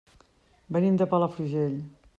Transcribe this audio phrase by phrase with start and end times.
[0.77, 1.79] Venim de Palafrugell.